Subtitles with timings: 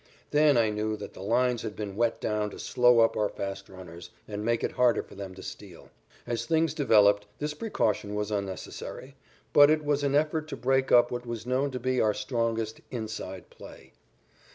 [0.31, 3.69] Then I knew that the lines had been wet down to slow up our fast
[3.69, 5.91] runners and make it harder for them to steal.
[6.25, 9.15] As things developed, this precaution was unnecessary,
[9.53, 12.81] but it was an effort to break up what was known to be our strongest
[12.89, 13.93] "inside" play.